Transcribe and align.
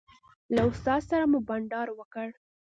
له 0.55 0.61
استاد 0.71 1.01
سره 1.09 1.23
مو 1.31 1.39
بانډار 1.47 1.87
وکړ. 1.95 2.27